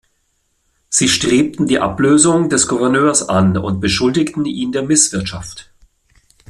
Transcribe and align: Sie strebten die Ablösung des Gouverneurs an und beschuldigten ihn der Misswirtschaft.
Sie 0.89 1.07
strebten 1.07 1.67
die 1.67 1.77
Ablösung 1.77 2.49
des 2.49 2.65
Gouverneurs 2.67 3.29
an 3.29 3.55
und 3.55 3.79
beschuldigten 3.79 4.43
ihn 4.47 4.71
der 4.71 4.81
Misswirtschaft. 4.81 5.71